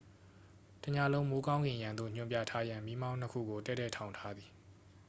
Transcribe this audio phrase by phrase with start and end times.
[0.83, 4.49] တစ်ညလုံး မိုးကောင်းကင်ယံသို့ ညွှန်ပြထားရန် မီးမောင်းနှစ်ခုကို တည့်တည့်ထောင်ထားသည်